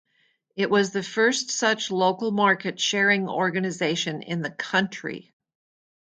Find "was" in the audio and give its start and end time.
0.71-0.89